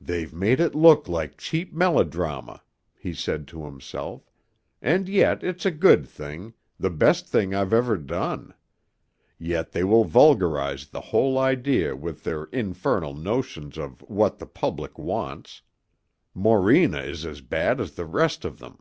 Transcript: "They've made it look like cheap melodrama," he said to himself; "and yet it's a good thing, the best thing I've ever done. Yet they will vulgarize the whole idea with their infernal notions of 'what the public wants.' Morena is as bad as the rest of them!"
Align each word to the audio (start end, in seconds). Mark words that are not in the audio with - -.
"They've 0.00 0.32
made 0.34 0.58
it 0.58 0.74
look 0.74 1.06
like 1.06 1.38
cheap 1.38 1.72
melodrama," 1.72 2.64
he 2.98 3.14
said 3.14 3.46
to 3.46 3.64
himself; 3.66 4.28
"and 4.82 5.08
yet 5.08 5.44
it's 5.44 5.64
a 5.64 5.70
good 5.70 6.08
thing, 6.08 6.54
the 6.76 6.90
best 6.90 7.28
thing 7.28 7.54
I've 7.54 7.72
ever 7.72 7.96
done. 7.96 8.54
Yet 9.38 9.70
they 9.70 9.84
will 9.84 10.06
vulgarize 10.06 10.88
the 10.88 11.00
whole 11.00 11.38
idea 11.38 11.94
with 11.94 12.24
their 12.24 12.46
infernal 12.46 13.14
notions 13.14 13.78
of 13.78 14.00
'what 14.08 14.40
the 14.40 14.46
public 14.46 14.98
wants.' 14.98 15.62
Morena 16.34 17.00
is 17.02 17.24
as 17.24 17.40
bad 17.40 17.80
as 17.80 17.92
the 17.92 18.06
rest 18.06 18.44
of 18.44 18.58
them!" 18.58 18.78